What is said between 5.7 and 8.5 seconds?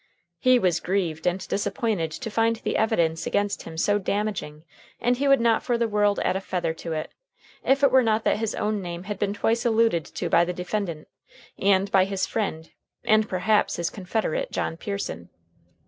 the world add a feather to it, if it were not that